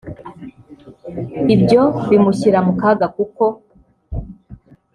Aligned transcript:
ibyo 1.55 1.81
bimushyira 2.09 2.59
mu 2.65 2.73
kaga 2.81 3.05
kuko 3.15 3.45